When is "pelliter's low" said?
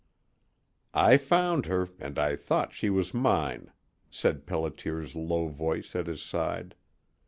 4.47-5.47